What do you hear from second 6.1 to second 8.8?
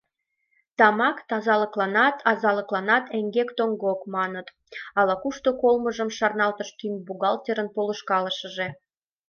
шарналтыш тӱҥ бухгалтерын полышкалышыже.